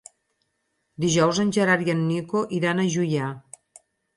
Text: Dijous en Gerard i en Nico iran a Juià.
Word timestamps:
Dijous 1.03 1.41
en 1.45 1.53
Gerard 1.57 1.91
i 1.91 1.93
en 1.95 2.03
Nico 2.09 2.43
iran 2.61 2.81
a 2.81 2.89
Juià. 2.99 3.33